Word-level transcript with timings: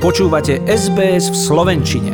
Počúvate 0.00 0.64
SBS 0.64 1.28
v 1.28 1.36
Slovenčine. 1.36 2.12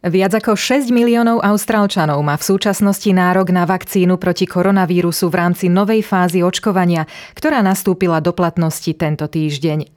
Viac 0.00 0.32
ako 0.32 0.56
6 0.56 0.88
miliónov 0.88 1.44
Austrálčanov 1.44 2.24
má 2.24 2.40
v 2.40 2.48
súčasnosti 2.48 3.12
nárok 3.12 3.52
na 3.52 3.68
vakcínu 3.68 4.16
proti 4.16 4.48
koronavírusu 4.48 5.28
v 5.28 5.44
rámci 5.44 5.68
novej 5.68 6.00
fázy 6.00 6.40
očkovania, 6.40 7.04
ktorá 7.36 7.60
nastúpila 7.60 8.24
do 8.24 8.32
platnosti 8.32 8.88
tento 8.96 9.28
týždeň. 9.28 9.92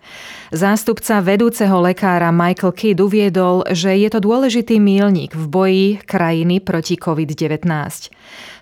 Zástupca 0.51 1.23
vedúceho 1.23 1.79
lekára 1.79 2.35
Michael 2.35 2.75
Kidd 2.75 2.99
uviedol, 2.99 3.63
že 3.71 3.95
je 3.95 4.11
to 4.11 4.19
dôležitý 4.19 4.75
mílnik 4.75 5.31
v 5.31 5.45
boji 5.47 5.87
krajiny 6.03 6.59
proti 6.59 6.99
COVID-19. 6.99 7.63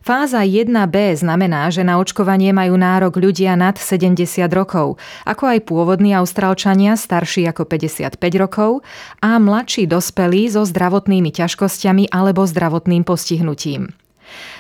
Fáza 0.10 0.42
1b 0.42 1.22
znamená, 1.22 1.70
že 1.70 1.86
na 1.86 2.02
očkovanie 2.02 2.50
majú 2.50 2.82
nárok 2.82 3.22
ľudia 3.22 3.54
nad 3.54 3.78
70 3.78 4.42
rokov, 4.50 4.98
ako 5.22 5.44
aj 5.46 5.70
pôvodní 5.70 6.18
austrálčania 6.18 6.98
starší 6.98 7.46
ako 7.46 7.70
55 7.70 8.18
rokov 8.42 8.82
a 9.22 9.38
mladší 9.38 9.86
dospelí 9.86 10.50
so 10.50 10.66
zdravotnými 10.66 11.30
ťažkosťami 11.30 12.10
alebo 12.10 12.42
zdravotným 12.42 13.06
postihnutím. 13.06 13.94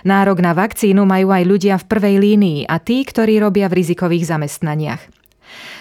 Nárok 0.06 0.38
na 0.38 0.54
vakcínu 0.54 1.02
majú 1.09 1.34
aj 1.34 1.42
ľudia 1.42 1.81
v 1.81 1.88
prvej 1.98 2.16
línii 2.22 2.59
a 2.70 2.78
tí, 2.78 3.02
ktorí 3.02 3.42
robia 3.42 3.73
v 3.73 3.81
rizikových 3.81 4.30
zamestnaniach. 4.30 5.19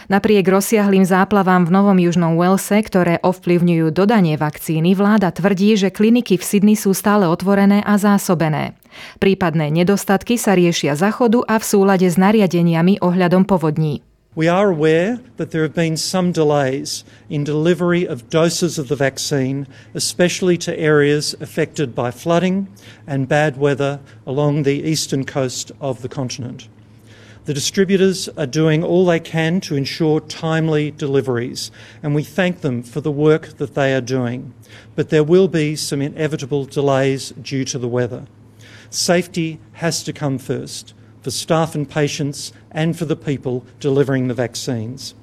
Napriek 0.08 0.48
rozsiahlým 0.48 1.04
záplavám 1.04 1.68
v 1.68 1.74
Novom 1.74 1.98
Južnom 2.00 2.40
Walese, 2.40 2.80
ktoré 2.80 3.20
ovplyvňujú 3.20 3.92
dodanie 3.92 4.41
vakcíny, 4.41 4.96
vláda 4.96 5.28
tvrdí, 5.28 5.77
že 5.77 5.92
kliniky 5.92 6.41
v 6.41 6.44
Sydney 6.44 6.77
sú 6.80 6.96
stále 6.96 7.28
otvorené 7.28 7.84
a 7.84 8.00
zásobené. 8.00 8.72
Prípadné 9.20 9.68
nedostatky 9.68 10.41
sa 10.41 10.56
riešia 10.56 10.96
za 10.96 11.12
chodu 11.12 11.44
a 11.44 11.60
v 11.60 11.64
súlade 11.64 12.08
s 12.08 12.16
nariadeniami 12.16 13.04
ohľadom 13.04 13.44
povodní. 13.44 14.00
We 14.38 14.46
are 14.46 14.70
aware 14.70 15.18
that 15.36 15.50
there 15.50 15.62
have 15.62 15.74
been 15.74 15.96
some 15.96 16.30
delays 16.30 17.03
in 17.28 17.42
delivery 17.42 18.06
of 18.06 18.30
doses 18.30 18.78
of 18.78 18.86
the 18.86 18.94
vaccine, 18.94 19.66
especially 19.98 20.56
to 20.58 20.78
areas 20.78 21.34
affected 21.41 21.92
by 21.92 22.12
flooding 22.12 22.69
and 23.03 23.27
bad 23.27 23.58
weather 23.58 23.98
along 24.25 24.62
the 24.62 24.78
eastern 24.78 25.25
coast 25.25 25.72
of 25.80 26.03
the 26.03 26.08
continent. 26.08 26.69
The 27.48 27.54
distributors 27.54 28.28
are 28.36 28.44
doing 28.44 28.84
all 28.84 29.06
they 29.06 29.20
can 29.20 29.62
to 29.62 29.74
ensure 29.74 30.20
timely 30.20 30.91
deliveries, 30.91 31.70
and 32.02 32.14
we 32.14 32.22
thank 32.22 32.60
them 32.60 32.82
for 32.82 33.00
the 33.00 33.10
work 33.10 33.56
that 33.56 33.74
they 33.74 33.94
are 33.94 34.02
doing. 34.02 34.52
But 34.94 35.08
there 35.08 35.24
will 35.24 35.48
be 35.48 35.74
some 35.74 36.02
inevitable 36.02 36.66
delays 36.66 37.30
due 37.30 37.64
to 37.64 37.78
the 37.78 37.88
weather. 37.88 38.26
Safety 38.91 39.60
has 39.72 40.02
to 40.02 40.12
come 40.12 40.36
first 40.36 40.92
for 41.22 41.30
staff 41.30 41.74
and 41.74 41.88
patients 41.88 42.52
and 42.70 42.98
for 42.98 43.06
the 43.06 43.16
people 43.16 43.64
delivering 43.80 44.28
the 44.28 44.34
vaccines. 44.34 45.14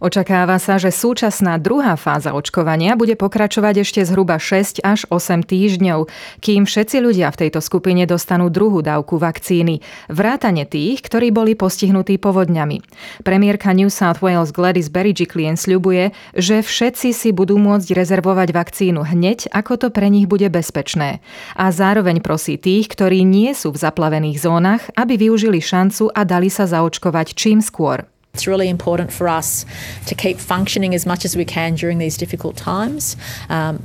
Očakáva 0.00 0.60
sa, 0.60 0.76
že 0.76 0.92
súčasná 0.92 1.56
druhá 1.56 1.96
fáza 1.96 2.36
očkovania 2.36 2.94
bude 3.00 3.16
pokračovať 3.16 3.86
ešte 3.86 4.00
zhruba 4.04 4.36
6 4.36 4.84
až 4.84 5.08
8 5.08 5.46
týždňov, 5.46 6.08
kým 6.44 6.68
všetci 6.68 7.00
ľudia 7.00 7.32
v 7.32 7.48
tejto 7.48 7.64
skupine 7.64 8.04
dostanú 8.04 8.52
druhú 8.52 8.84
dávku 8.84 9.16
vakcíny, 9.16 9.80
vrátane 10.12 10.68
tých, 10.68 11.00
ktorí 11.00 11.32
boli 11.32 11.56
postihnutí 11.56 12.20
povodňami. 12.20 12.84
Premiérka 13.24 13.72
New 13.72 13.88
South 13.88 14.20
Wales 14.20 14.52
Gladys 14.52 14.92
Berejiklian 14.92 15.56
sľubuje, 15.56 16.12
že 16.36 16.60
všetci 16.60 17.16
si 17.16 17.32
budú 17.32 17.56
môcť 17.56 17.88
rezervovať 17.96 18.48
vakcínu 18.52 19.00
hneď, 19.00 19.48
ako 19.52 19.80
to 19.80 19.88
pre 19.88 20.12
nich 20.12 20.28
bude 20.28 20.46
bezpečné. 20.52 21.24
A 21.56 21.72
zároveň 21.72 22.20
prosí 22.20 22.60
tých, 22.60 22.92
ktorí 22.92 23.24
nie 23.24 23.56
sú 23.56 23.72
v 23.72 23.80
zaplavených 23.80 24.38
zónach, 24.40 24.82
aby 24.92 25.16
využili 25.16 25.58
šancu 25.60 26.12
a 26.12 26.20
dali 26.22 26.52
sa 26.52 26.68
zaočkovať 26.68 27.32
čím 27.32 27.64
skôr. 27.64 28.04
It's 28.36 28.46
really 28.46 28.68
important 28.68 29.10
for 29.14 29.28
us 29.28 29.64
to 30.04 30.14
keep 30.14 30.36
functioning 30.36 30.94
as 30.94 31.06
much 31.06 31.24
as 31.24 31.34
we 31.34 31.46
can 31.46 31.74
during 31.74 31.96
these 31.96 32.18
difficult 32.18 32.54
times. 32.54 33.16
Um, 33.48 33.82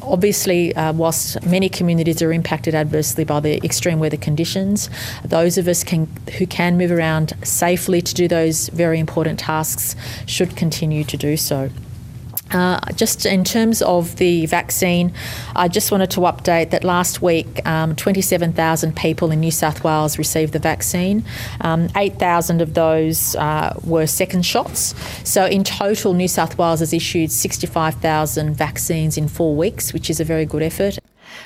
obviously, 0.00 0.72
uh, 0.76 0.92
whilst 0.92 1.44
many 1.44 1.68
communities 1.68 2.22
are 2.22 2.32
impacted 2.32 2.76
adversely 2.76 3.24
by 3.24 3.40
the 3.40 3.56
extreme 3.64 3.98
weather 3.98 4.16
conditions, 4.16 4.88
those 5.24 5.58
of 5.58 5.66
us 5.66 5.82
can, 5.82 6.06
who 6.38 6.46
can 6.46 6.78
move 6.78 6.92
around 6.92 7.32
safely 7.42 8.00
to 8.00 8.14
do 8.14 8.28
those 8.28 8.68
very 8.68 9.00
important 9.00 9.40
tasks 9.40 9.96
should 10.26 10.54
continue 10.54 11.02
to 11.02 11.16
do 11.16 11.36
so. 11.36 11.68
Uh, 12.52 12.80
just 12.94 13.26
in 13.26 13.44
terms 13.44 13.82
of 13.82 14.16
the 14.16 14.46
vaccine, 14.46 15.12
I 15.56 15.68
just 15.68 15.90
wanted 15.90 16.10
to 16.12 16.20
update 16.20 16.70
that 16.70 16.84
last 16.84 17.22
week 17.22 17.66
um, 17.66 17.96
27,000 17.96 18.96
people 18.96 19.30
in 19.30 19.40
New 19.40 19.50
South 19.50 19.82
Wales 19.84 20.18
received 20.18 20.52
the 20.52 20.58
vaccine. 20.58 21.24
Um, 21.60 21.88
8,000 21.96 22.60
of 22.60 22.74
those 22.74 23.34
uh, 23.36 23.78
were 23.84 24.06
second 24.06 24.44
shots. 24.44 24.94
So 25.24 25.46
in 25.46 25.64
total, 25.64 26.14
New 26.14 26.28
South 26.28 26.58
Wales 26.58 26.80
has 26.80 26.92
issued 26.92 27.30
65,000 27.30 28.54
vaccines 28.54 29.16
in 29.16 29.28
four 29.28 29.54
weeks, 29.56 29.92
which 29.92 30.10
is 30.10 30.20
a 30.20 30.24
very 30.24 30.44
good 30.44 30.62
effort. 30.62 30.98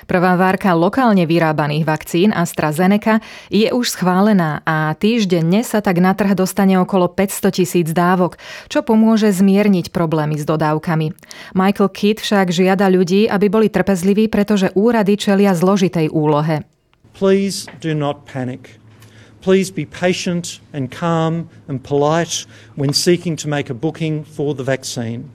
Prvá 0.07 0.39
várka 0.39 0.71
lokálne 0.77 1.27
vyrábaných 1.27 1.83
vakcín 1.83 2.29
AstraZeneca 2.31 3.19
je 3.51 3.69
už 3.71 3.97
schválená 3.97 4.61
a 4.63 4.95
týždenne 4.95 5.61
sa 5.61 5.83
tak 5.83 5.99
na 5.99 6.15
trh 6.15 6.33
dostane 6.37 6.79
okolo 6.79 7.11
500 7.11 7.51
tisíc 7.51 7.87
dávok, 7.91 8.39
čo 8.71 8.83
pomôže 8.83 9.29
zmierniť 9.33 9.91
problémy 9.91 10.37
s 10.39 10.45
dodávkami. 10.47 11.13
Michael 11.55 11.89
Kidd 11.91 12.23
však 12.23 12.53
žiada 12.53 12.87
ľudí, 12.87 13.27
aby 13.27 13.47
boli 13.47 13.67
trpezliví, 13.67 14.27
pretože 14.31 14.71
úrady 14.73 15.19
čelia 15.19 15.51
zložitej 15.55 16.09
úlohe. 16.13 16.63
Please 17.17 17.65
do 17.81 17.97
not 17.97 18.29
panic. 18.29 18.77
Please 19.41 19.71
be 19.71 19.85
patient 19.85 20.59
and 20.73 20.91
calm 20.91 21.49
and 21.67 21.81
polite 21.81 22.45
when 22.75 22.91
seeking 22.91 23.37
to 23.37 23.47
make 23.47 23.69
a 23.69 23.77
booking 23.77 24.23
for 24.25 24.53
the 24.53 24.63
vaccine. 24.63 25.31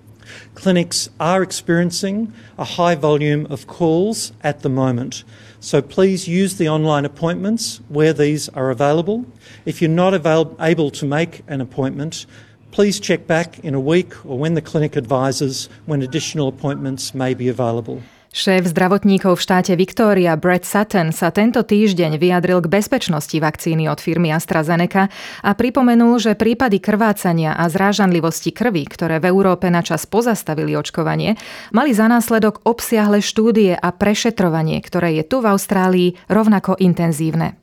Clinics 0.54 1.08
are 1.18 1.42
experiencing 1.42 2.32
a 2.58 2.64
high 2.64 2.94
volume 2.94 3.46
of 3.50 3.66
calls 3.66 4.32
at 4.42 4.60
the 4.60 4.68
moment, 4.68 5.24
so 5.60 5.80
please 5.80 6.26
use 6.28 6.56
the 6.56 6.68
online 6.68 7.04
appointments 7.04 7.80
where 7.88 8.12
these 8.12 8.48
are 8.50 8.70
available. 8.70 9.24
If 9.64 9.80
you're 9.80 9.90
not 9.90 10.14
avail- 10.14 10.56
able 10.60 10.90
to 10.90 11.06
make 11.06 11.42
an 11.46 11.60
appointment, 11.60 12.26
please 12.72 12.98
check 12.98 13.26
back 13.26 13.58
in 13.60 13.74
a 13.74 13.80
week 13.80 14.14
or 14.24 14.38
when 14.38 14.54
the 14.54 14.62
clinic 14.62 14.96
advises 14.96 15.68
when 15.86 16.02
additional 16.02 16.48
appointments 16.48 17.14
may 17.14 17.34
be 17.34 17.48
available. 17.48 18.02
Šéf 18.32 18.64
zdravotníkov 18.64 19.36
v 19.36 19.44
štáte 19.44 19.76
Victoria 19.76 20.40
Brett 20.40 20.64
Sutton 20.64 21.12
sa 21.12 21.28
tento 21.28 21.60
týždeň 21.60 22.16
vyjadril 22.16 22.64
k 22.64 22.72
bezpečnosti 22.80 23.36
vakcíny 23.36 23.92
od 23.92 24.00
firmy 24.00 24.32
AstraZeneca 24.32 25.12
a 25.44 25.50
pripomenul, 25.52 26.16
že 26.16 26.32
prípady 26.32 26.80
krvácania 26.80 27.52
a 27.52 27.68
zrážanlivosti 27.68 28.48
krvi, 28.56 28.88
ktoré 28.88 29.20
v 29.20 29.28
Európe 29.28 29.68
načas 29.68 30.08
pozastavili 30.08 30.72
očkovanie, 30.72 31.36
mali 31.76 31.92
za 31.92 32.08
následok 32.08 32.64
obsiahle 32.64 33.20
štúdie 33.20 33.76
a 33.76 33.88
prešetrovanie, 33.92 34.80
ktoré 34.80 35.20
je 35.20 35.28
tu 35.28 35.44
v 35.44 35.52
Austrálii 35.52 36.16
rovnako 36.32 36.80
intenzívne. 36.80 37.61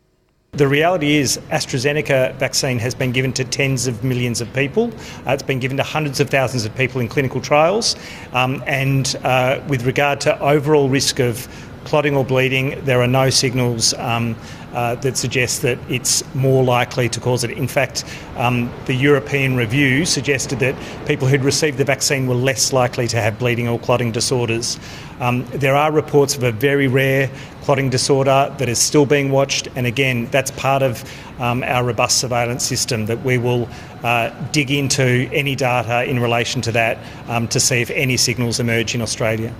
The 0.54 0.68
reality 0.68 1.18
is, 1.18 1.38
AstraZeneca 1.52 2.34
vaccine 2.38 2.80
has 2.80 2.96
been 2.96 3.12
given 3.12 3.32
to 3.34 3.44
tens 3.44 3.86
of 3.86 4.04
millions 4.04 4.42
of 4.42 4.52
people. 4.52 4.92
Uh, 5.28 5.34
it's 5.34 5.44
been 5.44 5.60
given 5.60 5.78
to 5.78 5.84
hundreds 5.84 6.20
of 6.20 6.32
thousands 6.32 6.66
of 6.66 6.76
people 6.76 7.00
in 7.02 7.08
clinical 7.08 7.40
trials. 7.40 7.96
Um, 8.34 8.64
and 8.66 9.16
uh, 9.24 9.62
with 9.68 9.86
regard 9.86 10.20
to 10.22 10.40
overall 10.42 10.90
risk 10.90 11.20
of 11.20 11.48
clotting 11.90 12.16
or 12.16 12.24
bleeding, 12.24 12.80
there 12.86 13.02
are 13.02 13.08
no 13.08 13.32
signals 13.32 13.96
um, 13.96 14.36
uh, 14.74 14.94
that 14.96 15.18
suggest 15.18 15.64
that 15.64 15.80
it's 15.90 16.24
more 16.36 16.64
likely 16.64 17.10
to 17.10 17.20
cause 17.20 17.44
it. 17.44 17.50
In 17.50 17.68
fact, 17.68 18.06
um, 18.38 18.72
the 18.86 18.94
European 18.94 19.56
review 19.56 20.06
suggested 20.06 20.60
that 20.60 20.76
people 21.08 21.28
who'd 21.28 21.44
received 21.44 21.80
the 21.80 21.84
vaccine 21.84 22.28
were 22.28 22.36
less 22.36 22.72
likely 22.72 23.08
to 23.08 23.20
have 23.20 23.40
bleeding 23.40 23.68
or 23.68 23.80
clotting 23.80 24.12
disorders. 24.12 24.80
Um, 25.20 25.46
there 25.48 25.76
are 25.76 25.92
reports 25.92 26.38
of 26.38 26.44
a 26.44 26.52
very 26.52 26.88
rare 26.88 27.32
clotting 27.64 27.90
disorder 27.90 28.54
that 28.60 28.70
is 28.70 28.78
still 28.78 29.08
being 29.08 29.32
watched, 29.32 29.68
and 29.76 29.88
again, 29.88 30.28
that's 30.30 30.52
part 30.52 30.84
of 30.84 31.04
um, 31.40 31.64
our 31.64 31.84
robust 31.84 32.20
surveillance 32.20 32.64
system 32.64 33.08
that 33.08 33.24
we 33.24 33.40
will 33.40 33.68
uh, 34.04 34.30
dig 34.52 34.70
into 34.70 35.28
any 35.34 35.56
data 35.56 36.04
in 36.04 36.20
relation 36.20 36.62
to 36.62 36.72
that 36.72 37.00
um, 37.28 37.48
to 37.48 37.60
see 37.60 37.82
if 37.82 37.90
any 37.90 38.16
signals 38.16 38.60
emerge 38.60 38.94
in 38.94 39.02
Australia. 39.02 39.52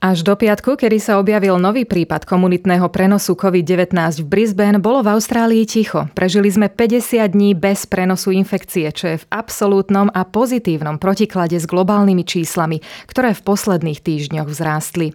Až 0.00 0.24
do 0.24 0.32
piatku, 0.32 0.80
kedy 0.80 0.96
sa 0.96 1.20
objavil 1.20 1.60
nový 1.60 1.84
prípad 1.84 2.24
komunitného 2.24 2.88
prenosu 2.88 3.36
COVID-19 3.36 4.24
v 4.24 4.26
Brisbane, 4.32 4.80
bolo 4.80 5.04
v 5.04 5.12
Austrálii 5.12 5.68
ticho. 5.68 6.08
Prežili 6.16 6.48
sme 6.48 6.72
50 6.72 7.20
dní 7.28 7.52
bez 7.52 7.84
prenosu 7.84 8.32
infekcie, 8.32 8.88
čo 8.96 9.12
je 9.12 9.20
v 9.20 9.28
absolútnom 9.28 10.08
a 10.08 10.24
pozitívnom 10.24 10.96
protiklade 10.96 11.60
s 11.60 11.68
globálnymi 11.68 12.24
číslami, 12.24 12.80
ktoré 13.12 13.36
v 13.36 13.44
posledných 13.44 14.00
týždňoch 14.00 14.48
vzrástli. 14.48 15.12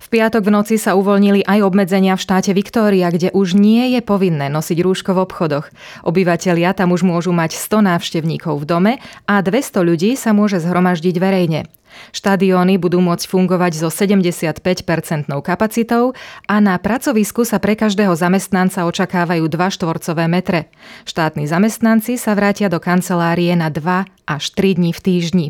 V 0.00 0.06
piatok 0.08 0.48
v 0.48 0.54
noci 0.64 0.80
sa 0.80 0.96
uvoľnili 0.96 1.44
aj 1.44 1.60
obmedzenia 1.60 2.16
v 2.16 2.24
štáte 2.24 2.56
Viktória, 2.56 3.12
kde 3.12 3.28
už 3.36 3.52
nie 3.52 3.92
je 3.92 4.00
povinné 4.00 4.48
nosiť 4.48 4.80
rúško 4.80 5.12
v 5.12 5.28
obchodoch. 5.28 5.68
Obyvatelia 6.08 6.72
tam 6.72 6.96
už 6.96 7.04
môžu 7.04 7.36
mať 7.36 7.52
100 7.52 7.84
návštevníkov 7.84 8.64
v 8.64 8.64
dome 8.64 8.92
a 9.28 9.44
200 9.44 9.76
ľudí 9.84 10.16
sa 10.16 10.32
môže 10.32 10.56
zhromaždiť 10.56 11.20
verejne. 11.20 11.68
Štadióny 12.12 12.80
budú 12.80 13.02
môcť 13.04 13.26
fungovať 13.28 13.72
so 13.76 13.88
75-percentnou 13.92 15.44
kapacitou 15.44 16.16
a 16.46 16.56
na 16.62 16.76
pracovisku 16.80 17.44
sa 17.44 17.60
pre 17.60 17.76
každého 17.76 18.14
zamestnanca 18.16 18.88
očakávajú 18.88 19.44
2 19.46 19.76
štvorcové 19.76 20.26
metre. 20.26 20.68
Štátni 21.04 21.44
zamestnanci 21.46 22.16
sa 22.16 22.32
vrátia 22.36 22.66
do 22.72 22.80
kancelárie 22.82 23.52
na 23.54 23.68
2 23.68 24.06
až 24.26 24.44
3 24.54 24.78
dní 24.78 24.90
v 24.92 25.00
týždni. 25.00 25.48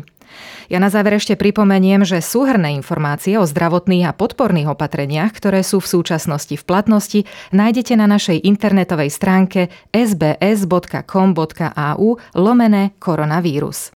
Ja 0.67 0.83
na 0.83 0.91
záver 0.91 1.15
ešte 1.15 1.39
pripomeniem, 1.39 2.03
že 2.03 2.19
súhrné 2.19 2.75
informácie 2.75 3.39
o 3.39 3.47
zdravotných 3.47 4.11
a 4.11 4.15
podporných 4.15 4.75
opatreniach, 4.75 5.31
ktoré 5.31 5.63
sú 5.63 5.79
v 5.79 5.87
súčasnosti 5.87 6.55
v 6.59 6.63
platnosti, 6.67 7.23
nájdete 7.55 7.95
na 7.95 8.07
našej 8.11 8.43
internetovej 8.43 9.07
stránke 9.07 9.71
sbs.com.au 9.95 11.39
lomené 12.35 12.91
koronavírus. 12.99 13.96